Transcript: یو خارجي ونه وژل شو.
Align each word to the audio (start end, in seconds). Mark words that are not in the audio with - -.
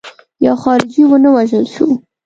یو 0.45 0.55
خارجي 0.63 1.03
ونه 1.07 1.29
وژل 1.35 1.65
شو. 1.73 1.87